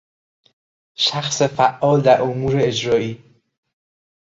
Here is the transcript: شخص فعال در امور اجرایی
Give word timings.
شخص 0.95 1.41
فعال 1.43 2.01
در 2.01 2.21
امور 2.21 2.53
اجرایی 2.59 3.23